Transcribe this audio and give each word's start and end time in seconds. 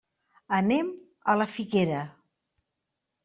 Anem 0.59 0.87
a 1.33 1.35
la 1.41 1.47
Figuera. 1.55 1.99